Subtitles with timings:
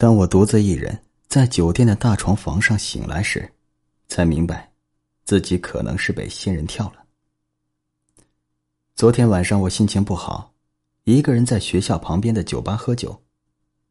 [0.00, 3.52] 当我独自一人在酒店的大床房上醒来时，
[4.08, 4.72] 才明白，
[5.26, 7.04] 自己可能是被仙人跳了。
[8.94, 10.54] 昨天晚上我心情不好，
[11.04, 13.22] 一个人在学校旁边的酒吧喝酒，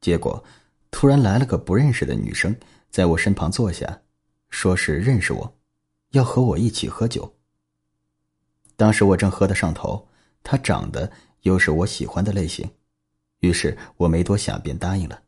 [0.02, 0.44] 结果
[0.90, 2.55] 突然来了个不认识的女生，
[2.89, 4.02] 在我身旁坐下，
[4.50, 5.60] 说是认识我，
[6.14, 7.32] 要和我一起喝酒。
[8.76, 10.07] 当时我正喝得上头，
[10.41, 12.68] 她长得又是我喜欢的类型，
[13.41, 15.21] 于是我没多想便答应了。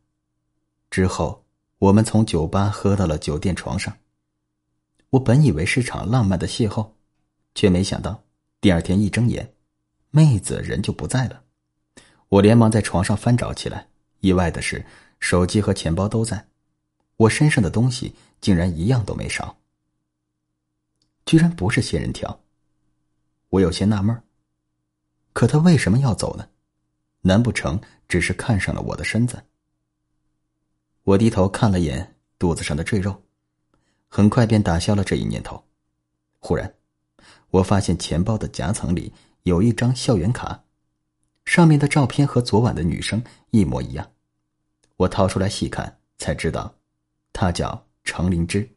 [0.92, 1.42] 之后
[1.78, 3.96] 我们从酒吧喝到了酒店床上。
[5.08, 6.86] 我本以为是场浪漫的邂逅，
[7.54, 8.22] 却没想到
[8.60, 9.54] 第二天一睁眼。
[10.10, 11.44] 妹子人就不在了，
[12.28, 13.88] 我连忙在床上翻找起来。
[14.20, 14.84] 意外的是，
[15.18, 16.46] 手机和钱包都在，
[17.16, 19.56] 我身上的东西竟然一样都没少。
[21.24, 22.38] 居然不是仙人跳，
[23.48, 24.22] 我有些纳闷
[25.32, 26.46] 可他为什么要走呢？
[27.22, 29.42] 难不成只是看上了我的身子？
[31.04, 33.22] 我低头看了眼肚子上的赘肉，
[34.08, 35.64] 很快便打消了这一念头。
[36.38, 36.74] 忽然，
[37.50, 39.12] 我发现钱包的夹层里。
[39.44, 40.62] 有一张校园卡，
[41.44, 44.12] 上面的照片和昨晚的女生一模一样。
[44.98, 46.76] 我掏出来细看，才知道，
[47.32, 48.70] 她叫程灵芝，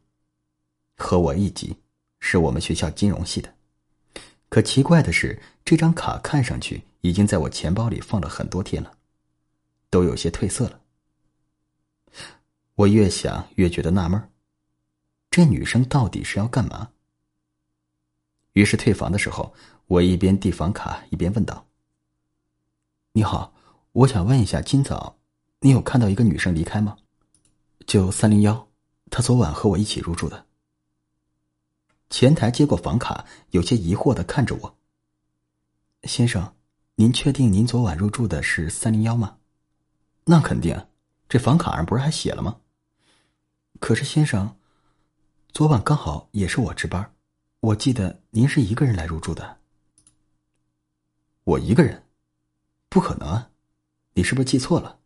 [0.98, 1.78] 和我一级，
[2.20, 3.54] 是我们学校金融系的。
[4.50, 8.92] 可奇怪的是，这张卡看上去已经在我钱包里放了很多天了，
[9.92, 10.82] 都有些褪色了。
[12.76, 14.30] 我越想越觉得纳闷
[15.32, 16.90] 这女生到底是要干嘛？
[18.54, 19.54] 于是退房的时候。
[19.88, 21.68] 我一边递房卡，一边问道
[23.14, 23.54] ：“你好，
[23.92, 25.16] 我想问一下，今早
[25.60, 26.98] 你有看到一个女生离开吗？
[27.86, 28.68] 就三零幺，
[29.12, 30.48] 她昨晚和我一起入住的。”
[32.10, 34.76] 前台接过房卡，有些疑惑的看着我
[36.02, 36.56] ：“先生，
[36.96, 39.38] 您确定您昨晚入住的是三零幺吗
[40.26, 40.88] ？”“那肯定，
[41.30, 42.60] 这房卡上不是还写了吗
[43.86, 44.58] ？”“可是先生，
[45.54, 47.14] 昨晚刚好也是我值班，
[47.60, 49.60] 我记得您是一个人来入住的。”
[51.46, 52.04] 我一个人，
[52.90, 53.52] 不可能啊！
[54.16, 54.98] 你是不是记错了？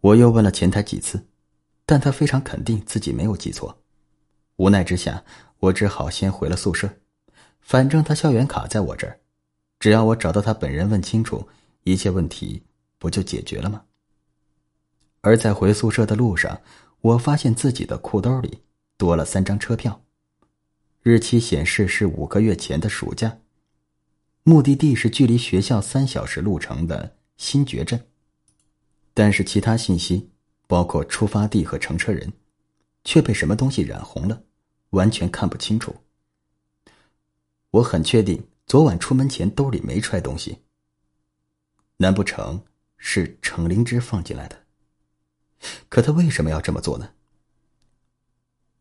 [0.00, 1.28] 我又问了前台几次，
[1.86, 3.80] 但他非常肯定自己没有记错。
[4.56, 5.22] 无奈之下，
[5.60, 6.92] 我只好先回了宿舍。
[7.60, 9.20] 反正他校园卡在我这儿，
[9.78, 11.48] 只要我找到他本人问清楚，
[11.84, 12.64] 一切问题
[12.98, 13.84] 不就解决了吗？
[15.20, 16.60] 而在回宿舍的路上，
[17.02, 18.62] 我发现自己的裤兜里
[18.98, 20.04] 多了三张车票，
[21.02, 23.38] 日期显示是五个月前的暑假。
[24.42, 28.06] 目的地是距离学校三小时路程的新觉镇，
[29.14, 30.30] 但是其他信息，
[30.66, 32.32] 包括出发地和乘车人，
[33.04, 34.42] 却被什么东西染红了，
[34.90, 35.96] 完全看不清楚。
[37.70, 40.58] 我很确定，昨晚出门前兜里没揣东西。
[41.98, 42.62] 难不成
[42.96, 44.59] 是程灵芝放进来的？
[45.88, 47.10] 可他为什么要这么做呢？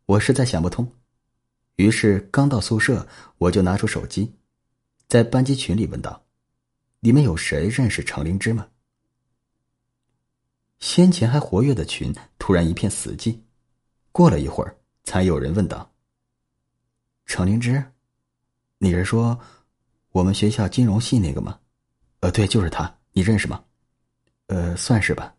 [0.06, 0.92] 我实在想不通。
[1.76, 3.08] 于是刚到宿舍，
[3.38, 4.34] 我就拿出手机。
[5.08, 6.24] 在班级群里问道
[7.00, 8.68] ：“你们有谁认识程灵芝吗？”
[10.80, 13.40] 先前还活跃的群突然一片死寂。
[14.12, 15.90] 过了一会儿，才有人问道
[17.26, 17.84] ：“程灵芝，
[18.78, 19.40] 你是说
[20.12, 21.60] 我们学校金融系那个吗
[22.22, 22.94] ？”“呃，对，就是他。
[23.14, 23.64] 你认识吗
[24.48, 25.34] ？”“呃，算是吧。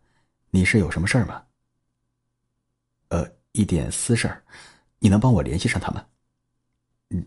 [0.51, 1.43] 你是有什么事儿吗
[3.09, 4.43] ？”“呃，一点私事儿。
[4.99, 6.05] 你能帮我联系上他吗？”“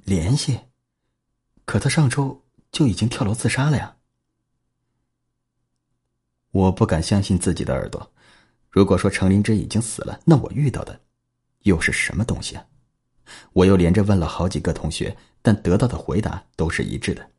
[0.04, 0.60] 联系。”
[1.66, 3.96] 可他上周就已经跳楼自杀了呀！
[6.50, 8.12] 我不敢相信自己的耳朵。
[8.70, 11.00] 如果说程灵芝已经死了，那我遇到的
[11.62, 12.66] 又是什么东西啊？
[13.54, 17.30] 我又连着问了好几个同学，但得到的回答都是一致的：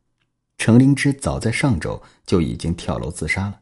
[0.57, 3.61] 程灵芝早在上周就已经跳楼自杀了。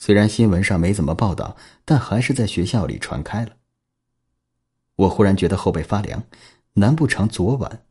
[0.00, 3.58] 虽然新闻上没怎么报道，但还是在学校里传开了。
[4.96, 6.24] 我忽然觉得后背发凉，
[6.72, 7.84] 难不成昨晚？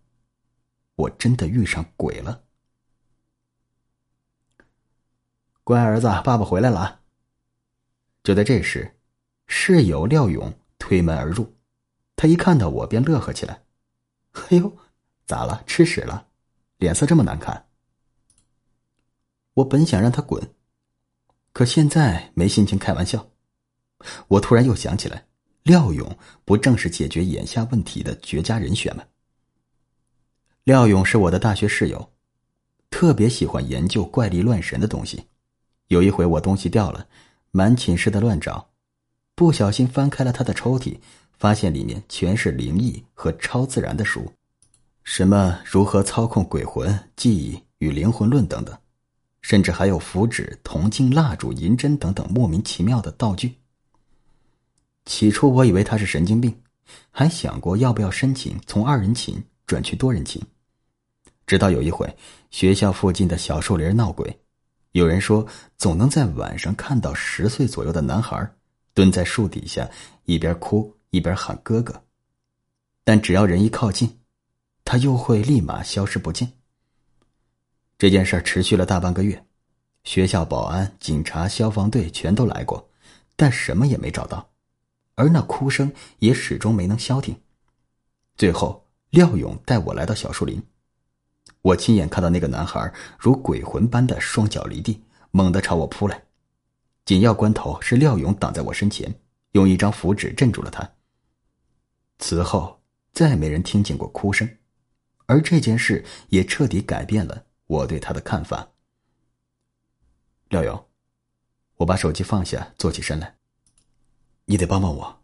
[0.95, 2.45] 我真的遇上鬼了！
[5.63, 7.01] 乖儿子，爸爸回来了。
[8.23, 8.97] 就在这时，
[9.45, 11.53] 室友廖勇推门而入，
[12.15, 13.61] 他一看到我便乐呵起来
[14.49, 14.75] ：“哎呦，
[15.27, 15.63] 咋了？
[15.67, 16.25] 吃屎了？
[16.77, 17.67] 脸色这么难看？”
[19.53, 20.55] 我本想让他滚，
[21.51, 23.27] 可现在没心情开玩笑。
[24.27, 25.25] 我突然又想起来，
[25.63, 29.03] 廖勇不正是解决眼下问题的绝佳人选吗？
[30.63, 32.11] 廖勇是我的大学室友，
[32.89, 35.25] 特别喜欢研究怪力乱神的东西。
[35.87, 37.07] 有一回我东西掉了，
[37.51, 38.69] 满寝室的乱找，
[39.35, 40.97] 不小心翻开了他的抽屉，
[41.37, 44.31] 发现里面全是灵异和超自然的书，
[45.03, 48.77] 什么如何操控鬼魂、记忆与灵魂论等等，
[49.41, 53.55] 甚至还有符纸、铜镜、蜡烛、银针等等莫名其妙的道具。
[55.05, 56.55] 起初我以为他是神经病，
[57.09, 60.41] 还想过要不要申请从二人寝转去多人寝。
[61.47, 62.07] 直到有一回，
[62.51, 64.39] 学校附近的小树林闹鬼，
[64.91, 65.43] 有人说
[65.77, 68.47] 总能在晚上看到十岁左右的男孩
[68.93, 69.89] 蹲在树底下，
[70.25, 72.03] 一边哭一边喊哥哥，
[73.03, 74.19] 但只要人一靠近，
[74.85, 76.51] 他又会立马消失不见。
[77.99, 79.43] 这件事持续了大半个月，
[80.05, 82.89] 学校保安、警察、消防队全都来过，
[83.35, 84.51] 但什么也没找到。
[85.15, 87.37] 而那哭声也始终没能消停。
[88.37, 90.63] 最后，廖勇带我来到小树林，
[91.61, 96.23] 我亲眼看到那个男孩如鬼魂般的双脚离地，猛地朝我扑来。
[97.03, 99.13] 紧要关头，是廖勇挡在我身前，
[99.51, 100.89] 用一张符纸镇住了他。
[102.17, 102.81] 此后，
[103.11, 104.49] 再没人听见过哭声，
[105.25, 108.67] 而这件事也彻底改变了我对他的看法。
[110.49, 110.89] 廖勇，
[111.75, 113.37] 我把手机放下，坐起身来。
[114.45, 115.21] 你得帮帮我。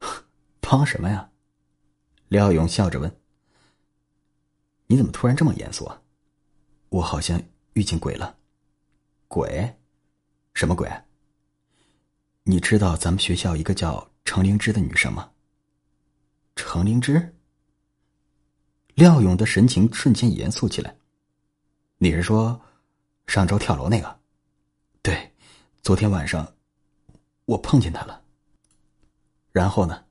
[0.60, 1.30] 帮什么呀？
[2.28, 3.14] 廖勇笑着问。
[4.86, 6.00] 你怎么突然这么严肃啊？
[6.88, 7.42] 我好像
[7.74, 8.38] 遇见鬼了。
[9.28, 9.76] 鬼？
[10.54, 10.90] 什么鬼？
[12.44, 15.30] 你知道咱们学校一个叫程灵芝的女生吗？
[16.56, 17.36] 程灵芝？
[18.94, 20.96] 廖勇的神情瞬间严肃起来。
[22.02, 22.58] 你是说
[23.26, 24.18] 上周跳楼那个？
[25.02, 25.30] 对，
[25.82, 26.50] 昨天晚上
[27.44, 28.22] 我碰见他了。
[29.52, 30.02] 然后呢，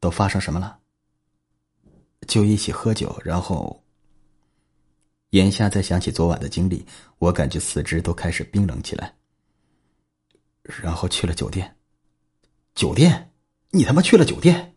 [0.00, 0.78] 都发生什么了？
[2.26, 3.84] 就一起喝酒，然后。
[5.32, 6.86] 眼下再想起昨晚的经历，
[7.18, 9.14] 我感觉四肢都开始冰冷起来。
[10.62, 11.76] 然后去了酒店。
[12.74, 13.30] 酒店？
[13.72, 14.74] 你他妈去了酒店？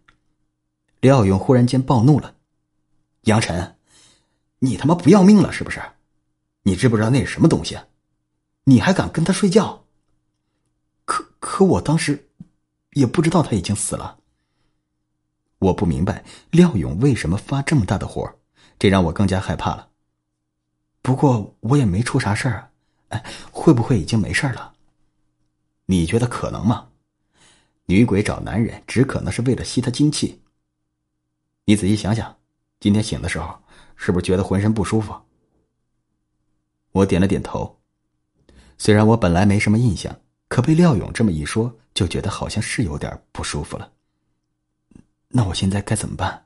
[1.00, 2.36] 廖勇忽然间暴怒了。
[3.22, 3.78] 杨晨，
[4.60, 5.82] 你他妈不要命了是不是？
[6.64, 7.80] 你知不知道那是什么东西？
[8.66, 9.86] 你还敢跟他睡觉？
[11.06, 12.30] 可可我当时。
[12.96, 14.20] 也不知道他已经死了。
[15.58, 18.32] 我不明白廖勇为什么发这么大的火，
[18.78, 19.90] 这让我更加害怕了。
[21.02, 22.70] 不过我也没出啥事儿啊，
[23.08, 24.74] 哎，会不会已经没事了？
[25.88, 26.90] 你觉得可能吗？
[27.88, 30.44] 女鬼找男人只可能是为了吸他精气。
[31.66, 32.38] 你仔细想想，
[32.80, 33.58] 今天醒的时候
[33.96, 35.20] 是不是觉得浑身不舒服？
[36.94, 37.80] 我点了点头。
[38.78, 40.18] 虽然我本来没什么印象。
[40.50, 43.92] 可被廖勇这么一说，就觉得好像是有点不舒服了。
[45.30, 46.46] 那我现在该怎么办？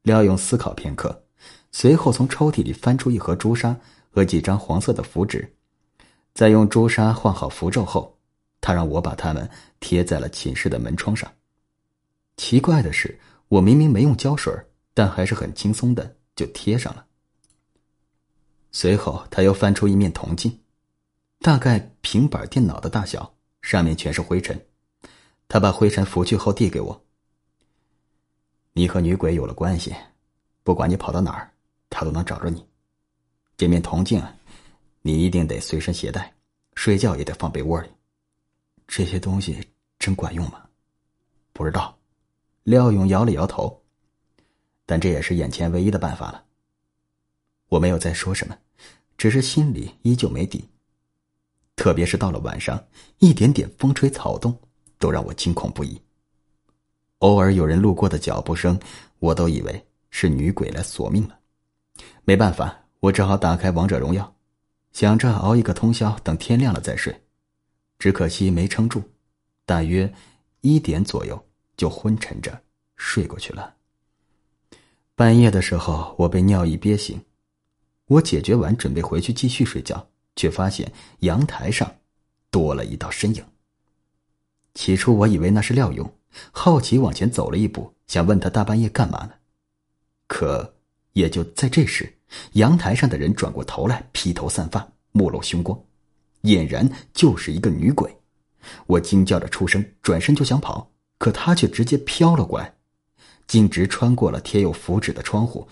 [0.00, 1.26] 廖勇思考片刻，
[1.72, 3.76] 随后从抽屉里翻出一盒朱砂
[4.10, 5.46] 和几张黄色的符纸，
[6.32, 8.18] 在用朱砂换好符咒后，
[8.62, 9.46] 他让我把它们
[9.78, 11.30] 贴在了寝室的门窗上。
[12.38, 14.50] 奇怪的是，我明明没用胶水，
[14.94, 17.04] 但还是很轻松的就贴上了。
[18.70, 20.60] 随后，他又翻出一面铜镜。
[21.40, 24.66] 大概平板电脑的大小，上面全是灰尘。
[25.48, 27.04] 他把灰尘拂去后递给我。
[28.72, 29.94] 你和女鬼有了关系，
[30.62, 31.50] 不管你跑到哪儿，
[31.88, 32.66] 他都能找着你。
[33.56, 34.22] 这面铜镜，
[35.02, 36.34] 你一定得随身携带，
[36.74, 37.88] 睡觉也得放被窝里。
[38.86, 39.66] 这些东西
[39.98, 40.64] 真管用吗？
[41.52, 41.96] 不知道。
[42.64, 43.82] 廖勇摇了摇头。
[44.84, 46.44] 但这也是眼前唯一的办法了。
[47.68, 48.56] 我没有再说什么，
[49.16, 50.68] 只是心里依旧没底。
[51.76, 52.82] 特别是到了晚上，
[53.18, 54.58] 一点点风吹草动
[54.98, 56.00] 都让我惊恐不已。
[57.18, 58.78] 偶尔有人路过的脚步声，
[59.18, 61.38] 我都以为是女鬼来索命了。
[62.24, 64.34] 没办法，我只好打开王者荣耀，
[64.92, 67.14] 想着熬一个通宵，等天亮了再睡。
[67.98, 69.02] 只可惜没撑住，
[69.66, 70.12] 大约
[70.60, 71.46] 一点左右
[71.76, 72.60] 就昏沉着
[72.96, 73.74] 睡过去了。
[75.14, 77.20] 半夜的时候，我被尿意憋醒，
[78.08, 80.10] 我解决完，准备回去继续睡觉。
[80.38, 81.96] 却发现阳台上
[82.48, 83.44] 多了一道身影。
[84.72, 86.14] 起初我以为那是廖勇，
[86.52, 89.32] 好奇往前走了一步，想问他大半夜干嘛呢？
[90.28, 90.76] 可
[91.14, 92.18] 也就在这时，
[92.52, 95.76] 阳台上的人转过头来，披头散发，目露凶光，
[96.42, 98.16] 俨然就是一个女鬼。
[98.86, 102.76] 我惊叫着出声，转身就想跑，可他却直接飘了过来，
[103.48, 105.66] 径直穿过了贴有符纸的窗户。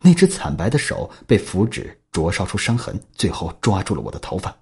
[0.00, 4.56] 那只惨白的手被符纸灼烧出伤痕，最后抓住了我的头发。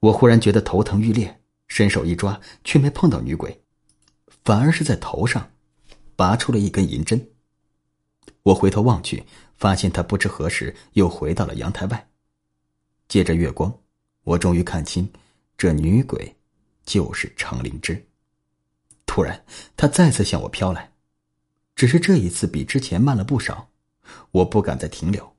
[0.00, 3.62] 我忽然觉得头疼欲裂，伸手一抓，却没碰到女鬼，
[4.44, 5.50] 反而是在头上
[6.14, 7.30] 拔出了一根银针。
[8.42, 9.24] 我回头望去，
[9.56, 12.08] 发现他不知何时又回到了阳台外。
[13.08, 13.72] 借着月光，
[14.22, 15.10] 我终于看清，
[15.56, 16.36] 这女鬼
[16.84, 18.06] 就是程灵芝。
[19.06, 19.44] 突然，
[19.76, 20.92] 她再次向我飘来，
[21.74, 23.70] 只是这一次比之前慢了不少。
[24.30, 25.36] 我不敢再停留，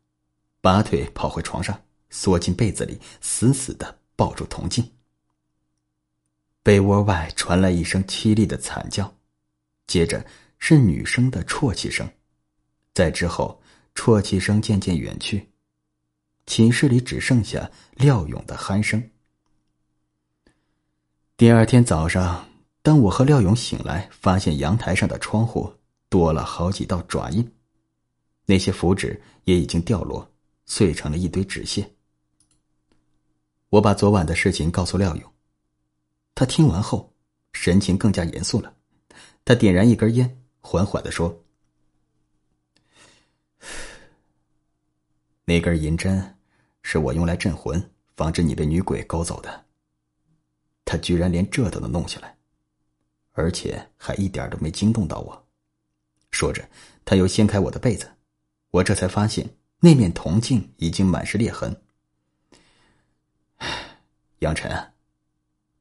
[0.61, 4.91] 拔腿跑回床上，缩进被子里，死死的抱住铜镜。
[6.63, 9.15] 被窝外传来一声凄厉的惨叫，
[9.87, 10.25] 接着
[10.59, 12.09] 是女生的啜泣声，
[12.93, 13.61] 在之后
[13.95, 15.49] 啜泣声渐渐远去，
[16.45, 19.01] 寝室里只剩下廖勇的鼾声。
[21.37, 22.49] 第二天早上，
[22.81, 25.73] 当我和廖勇醒来，发现阳台上的窗户
[26.09, 27.49] 多了好几道爪印，
[28.49, 30.31] 那些符纸也已经掉落，
[30.65, 31.93] 碎成了一堆纸屑。
[33.67, 35.33] 我把昨晚的事情告诉廖勇，
[36.33, 37.13] 他听完后，
[37.51, 38.73] 神情更加严肃了。
[39.43, 41.43] 他点燃一根烟，缓缓的说
[45.43, 46.37] ：“那根银针，
[46.83, 49.65] 是我用来镇魂，防止你被女鬼勾走的。
[50.85, 52.37] 他居然连这都能弄下来，
[53.33, 55.47] 而且还一点都没惊动到我。”
[56.31, 56.65] 说着，
[57.03, 58.09] 他又掀开我的被子，
[58.77, 61.81] 我这才发现那面铜镜已经满是裂痕。
[64.39, 64.91] 杨晨，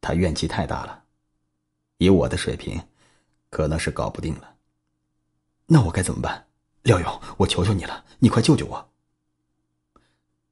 [0.00, 1.05] 他怨气太大了，
[1.99, 2.81] 以我的水平，
[3.50, 4.55] 可能是搞不定了。
[5.67, 6.47] 那我该怎么办？
[6.83, 8.91] 廖勇，我求求你了，你快救救我！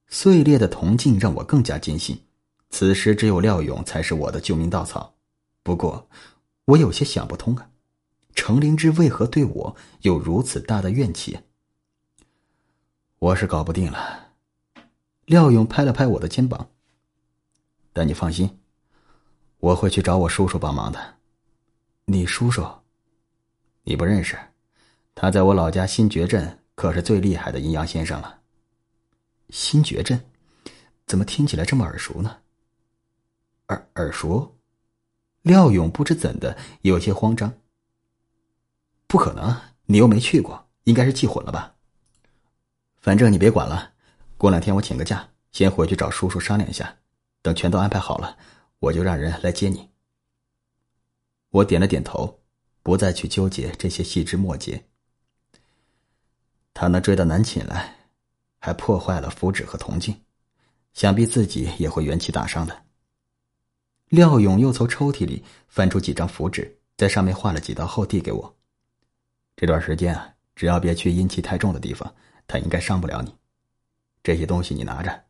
[0.08, 2.24] 碎裂的铜镜让我更加坚信，
[2.70, 5.14] 此时只有廖勇才是我的救命稻草。
[5.62, 6.08] 不过，
[6.66, 7.70] 我有些想不通啊，
[8.34, 11.38] 程灵芝为何对我有如此大的怨气？
[13.24, 14.34] 我是搞不定了。
[15.24, 16.68] 廖勇拍了拍我的肩膀。
[17.90, 18.58] 但你放心，
[19.60, 21.16] 我会去找我叔叔帮忙的。
[22.04, 22.62] 你叔叔，
[23.84, 24.38] 你不认识，
[25.14, 28.40] 他在我老家新觉镇可是最厉害的阴阳先生了。
[29.48, 30.22] 新觉镇，
[31.06, 32.42] 怎么听起来这么耳熟呢？
[33.68, 34.54] 耳耳熟？
[35.40, 37.54] 廖勇不知怎的有些慌张。
[39.06, 41.73] 不可能，你又没去过，应该是记混了吧？
[43.04, 43.92] 反正你别管了，
[44.38, 46.96] 过两天我请个假，先回去找叔叔商量一下。
[47.42, 48.38] 等全都安排好了，
[48.78, 49.90] 我就让人来接你。
[51.50, 52.40] 我点了点头，
[52.82, 54.82] 不再去纠结这些细枝末节。
[56.72, 57.94] 他能追到南寝来，
[58.58, 60.18] 还破坏了符纸和铜镜，
[60.94, 62.84] 想必自己也会元气大伤的。
[64.08, 68.56] 廖勇又从抽屉里翻出几张符纸，在上面画了几道后递给我。
[69.56, 72.10] 这段时间啊，只要别去阴气太重的地方，
[72.46, 73.34] 他应该伤不了你。
[74.22, 75.24] 这些东西你拿着。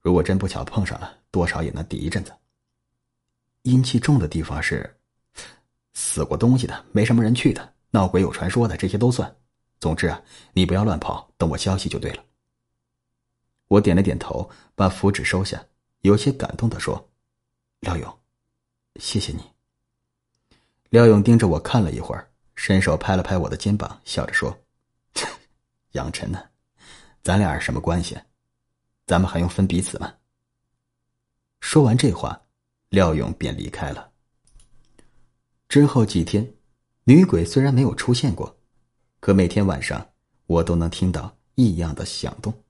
[0.00, 2.32] 如果真不巧碰上了，多少也能抵一阵子。
[3.62, 4.98] 阴气重的地方是
[5.94, 9.34] 死过东西的，没什么人去的，闹鬼有传说的，这些都算。
[9.80, 12.24] 总之啊，你不要乱跑，等我消息就对了。
[13.68, 15.64] 我点了点头，把符纸收下，
[16.00, 17.10] 有些感动的说
[17.80, 18.18] ：“廖勇，
[18.96, 19.42] 谢谢你。”
[20.90, 24.56] 廖勇盯着我看了一会儿，伸手拍了拍我的肩膀，笑着说
[25.94, 26.40] ：“杨晨呢？
[27.22, 28.16] 咱俩什么关系？”
[29.06, 30.14] 咱们还用分彼此吗？
[31.60, 32.40] 说完这话，
[32.88, 34.12] 廖勇便离开了。
[35.68, 36.54] 之后几天，
[37.04, 38.58] 女鬼虽然没有出现过，
[39.20, 40.10] 可每天晚上
[40.46, 42.64] 我都能听到异样的响动，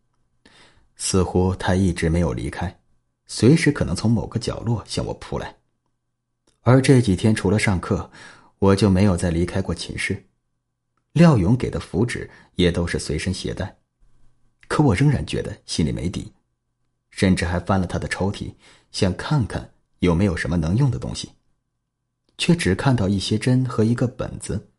[0.96, 2.80] 似乎她一直没有离开，
[3.26, 5.56] 随时可能从某个角落向我扑来。
[6.62, 8.10] 而这几天除了上课，
[8.58, 10.26] 我就没有再离开过寝室。
[11.14, 13.78] 廖勇给的符纸也都是随身携带。
[14.66, 16.32] 可我仍然觉得心里没底，
[17.10, 18.52] 甚至还翻了他的抽屉，
[18.90, 21.30] 想看看有没有什么能用的东西，
[22.36, 24.70] 却只看到一些针和一个本子，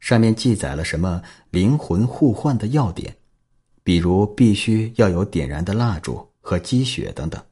[0.00, 3.14] 上面记载了什么灵魂互换的要点，
[3.82, 7.44] 比如必须要有点燃的蜡烛和积雪等等。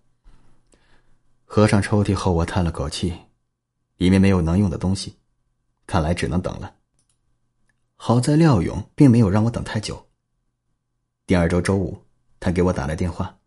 [1.44, 3.12] 合上抽屉后，我叹了口气，
[3.98, 5.16] 里面没有能用的东西，
[5.86, 6.76] 看来只能等了。
[8.04, 10.08] 好在廖勇并没有让我等太久。
[11.24, 11.96] 第二周周五，
[12.40, 13.38] 他给我打来电话，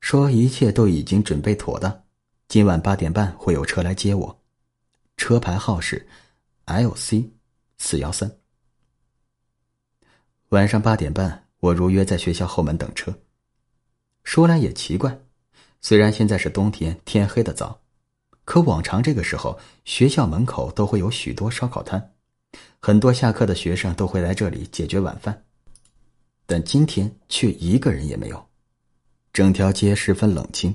[0.00, 2.04] 说一切都已经准备妥当，
[2.48, 4.40] 今晚八点半会有车来接我，
[5.18, 6.08] 车牌号是
[6.64, 7.30] L C
[7.76, 8.38] 四幺三。
[10.48, 13.14] 晚上八点半，我如约在学校后门等车。
[14.24, 15.20] 说来也奇怪，
[15.82, 17.82] 虽然现在是冬天，天黑的早，
[18.46, 22.14] 可往常这个时候，学校门口都会有许多烧烤摊，
[22.80, 25.44] 很多下课的学生都会来这里解决晚饭。
[26.46, 28.48] 但今天却一个人也没有，
[29.32, 30.74] 整条街十分冷清，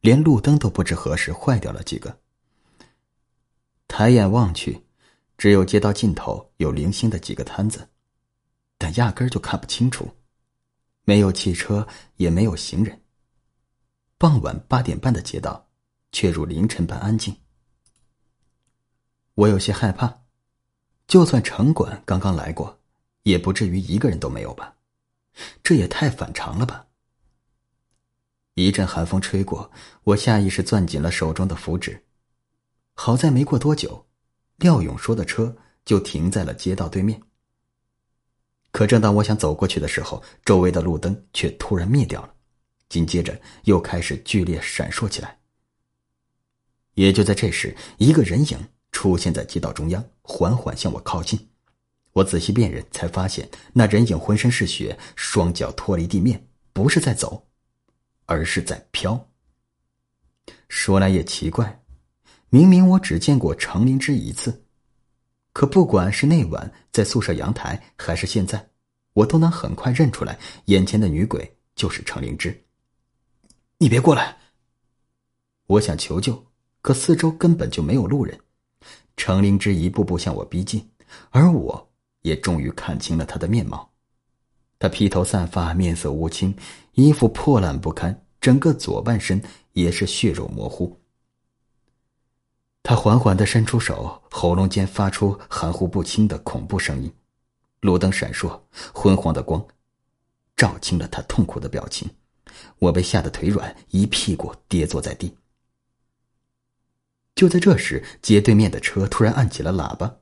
[0.00, 2.18] 连路灯都不知何时坏掉了几个。
[3.86, 4.82] 抬眼望去，
[5.36, 7.88] 只有街道尽头有零星的几个摊子，
[8.78, 10.08] 但压根就看不清楚，
[11.04, 13.00] 没有汽车，也没有行人。
[14.16, 15.68] 傍晚八点半的街道，
[16.12, 17.36] 却如凌晨般安静。
[19.34, 20.19] 我有些害怕，
[21.10, 22.80] 就算城管刚刚来过。
[23.24, 24.74] 也不至于一个人都没有吧？
[25.62, 26.86] 这也太反常了吧！
[28.54, 29.70] 一阵寒风吹过，
[30.04, 32.02] 我下意识攥紧了手中的符纸，
[32.94, 34.06] 好在没过多久，
[34.56, 37.20] 廖勇说的车就停在了街道对面。
[38.72, 42.34] 可正当我想走过去的时候，周围的路灯却突然灭掉了，
[42.88, 45.38] 紧接着又开始剧烈闪烁起来。
[46.94, 48.58] 也就在这时，一个人影
[48.92, 51.48] 出现在街道中央，缓缓向我靠近。
[52.12, 57.46] 我仔细辨认，才发现那人影浑身是血，双脚脱离地面，不是在走，
[58.26, 59.28] 而是在飘。
[60.68, 61.82] 说来也奇怪，
[62.48, 64.64] 明明我只见过程灵芝一次，
[65.52, 68.70] 可不管是那晚在宿舍阳台，还是现在，
[69.12, 72.64] 我都能很快认出来，眼前的女鬼就是程灵芝。
[73.78, 74.36] 你别过来！
[75.66, 76.44] 我想求救，
[76.82, 78.38] 可四周根本就没有路人。
[79.20, 80.88] 程灵芝一步步向我逼近，
[81.28, 81.86] 而我。
[82.22, 83.88] 也终于看清了他的面貌，
[84.78, 86.54] 他披头散发，面色乌青，
[86.92, 90.94] 衣服破烂不堪，整个左半身也是血肉模糊。
[92.82, 97.10] 他缓缓的伸出手，喉咙间发出含糊不清的恐怖声音。
[97.80, 98.60] 路灯闪烁，
[98.92, 99.66] 昏黄的光
[100.54, 102.06] 照清了他痛苦的表情。
[102.78, 105.34] 我被吓得腿软，一屁股跌坐在地。
[107.40, 110.14] 就在这时，街对面的车突然按起了喇叭。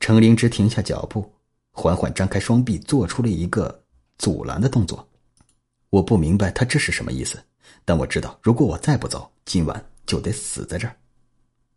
[0.00, 1.32] 程灵芝停下脚步，
[1.70, 3.84] 缓缓张开双臂，做出了一个
[4.18, 5.08] 阻拦的动作。
[5.90, 7.40] 我不明白他这是什么意思，
[7.84, 10.96] 但我知道，如果我再不走，今晚就得死在这儿。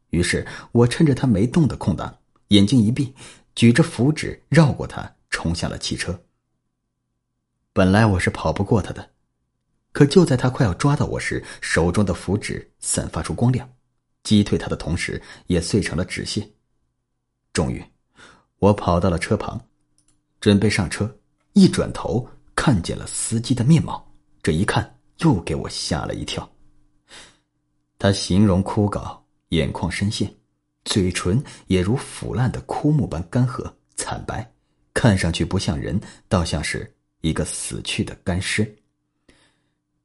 [0.10, 2.18] 于是我趁着他没动的空档，
[2.48, 3.14] 眼睛一闭，
[3.54, 6.20] 举着符纸绕过他，冲向了汽车。
[7.72, 9.12] 本来我是跑不过他的，
[9.92, 13.70] 可就在他快要抓到我时，手中的符纸散发出光亮，
[14.26, 16.46] 击退他的同时，也碎成了纸屑。
[17.54, 17.82] 终于。
[18.60, 19.62] 我跑到了车旁，
[20.40, 21.14] 准备上车，
[21.54, 24.12] 一转头看见了司机的面貌。
[24.42, 26.50] 这一看，又给我吓了一跳。
[28.00, 30.34] 他形容枯槁，眼眶深陷，
[30.86, 34.50] 嘴唇也如腐烂的枯木般干涸惨白，
[34.94, 38.76] 看上去不像人，倒像是一个死去的干尸。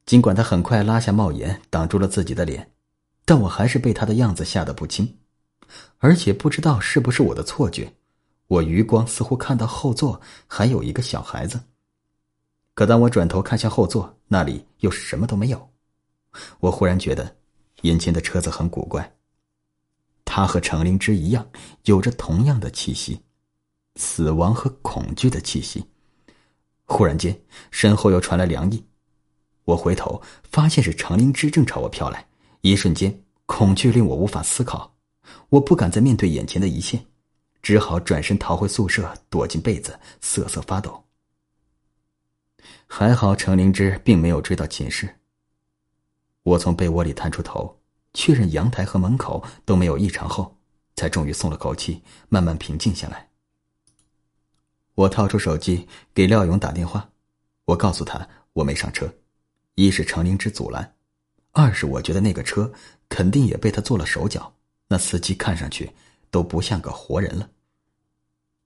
[0.05, 2.69] 尽管他很快拉下帽檐挡住了自己的脸，
[3.31, 5.17] 但我还是被他的样子吓得不轻，
[5.99, 7.93] 而且不知道是不是我的错觉。
[8.47, 11.57] 我余光似乎看到后座还有一个小孩子，
[12.73, 15.69] 可当我转头看向后座，那里又是什么都没有。
[16.59, 17.37] 我忽然觉得，
[17.83, 19.15] 眼前的车子很古怪。
[20.25, 21.49] 他和程灵芝一样，
[21.85, 23.17] 有着同样的气息，
[23.95, 25.85] 死亡和恐惧的气息。
[26.83, 27.41] 忽然间，
[27.71, 28.85] 身后又传来凉意，
[29.63, 32.27] 我回头发现是程灵芝正朝我飘来。
[32.61, 34.95] 一瞬间，恐惧令我无法思考，
[35.49, 37.03] 我不敢再面对眼前的一切。
[37.61, 41.03] 只好转身逃回宿舍，躲进被子，瑟瑟发抖。
[42.87, 45.17] 还好程灵芝并没有追到寝室。
[46.43, 47.79] 我从被窝里探出头，
[48.13, 50.57] 确认阳台和门口都没有异常后，
[50.95, 53.29] 才终于松了口气，慢慢平静下来。
[54.95, 57.09] 我掏出手机给廖勇打电话，
[57.65, 59.13] 我告诉他我没上车，
[59.75, 60.95] 一是程灵芝阻拦，
[61.51, 62.71] 二是我觉得那个车
[63.09, 64.53] 肯定也被他做了手脚，
[64.87, 65.91] 那司机看上去。
[66.31, 67.51] 都不像个活人了。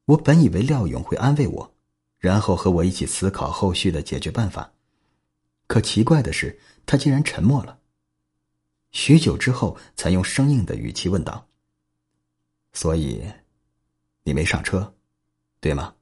[0.06, 1.74] 我本以为廖勇会安慰我，
[2.19, 4.71] 然后和我一起思考后续的解决办法，
[5.65, 7.80] 可奇怪的是，他竟然沉默了。
[8.91, 11.48] 许久之后，才用生硬的语气问道
[12.71, 13.24] ：“所以，
[14.24, 14.93] 你没上车，
[15.60, 15.95] 对吗？”“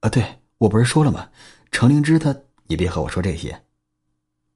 [0.00, 1.30] 啊，对，我不是说了吗？
[1.70, 2.36] 程灵芝她……
[2.66, 3.64] 你别和我说这些。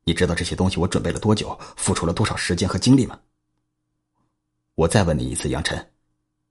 [0.04, 3.20] 你知道这些东西我准备了多久，付出了多少时间和精力吗？”
[4.76, 5.90] 我再问你一次，杨晨，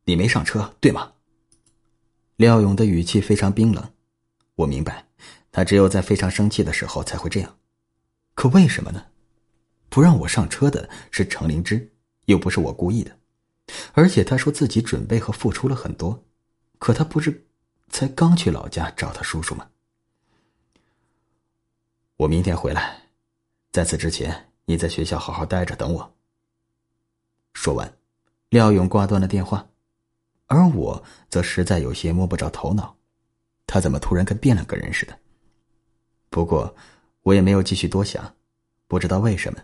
[0.06, 1.13] 你没上车对吗？
[2.38, 3.94] 廖勇的语气非常冰冷。
[4.56, 5.08] 我明白，
[5.52, 7.58] 他只有在非常生气的时候才会这样。
[8.34, 9.06] 可为什么呢？
[9.89, 11.94] 不让我上车的是程灵芝，
[12.26, 13.20] 又不是我故意的。
[13.94, 16.26] 而且他说自己准备和付出了很多，
[16.80, 17.46] 可他不是
[17.89, 19.70] 才刚去老家找他叔叔吗？
[22.18, 23.03] 我明天回来，
[23.74, 26.16] 在此之前，你在学校好好待着，等我。
[27.54, 27.92] 说完。
[28.50, 29.68] 廖勇挂断了电话，
[30.46, 32.96] 而我则实在有些摸不着头脑，
[33.66, 35.20] 他怎么突然跟变了个人似的？
[36.30, 36.76] 不过
[37.24, 38.36] 我也没有继续多想，
[38.88, 39.60] 不知道为什么，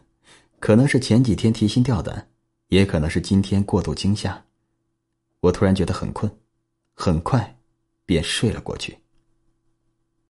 [0.60, 2.32] 可能是前几天提心吊胆，
[2.70, 4.44] 也可能是今天过度惊吓，
[5.42, 6.36] 我突然觉得很困，
[6.96, 7.60] 很快
[8.08, 8.98] 便睡了过去。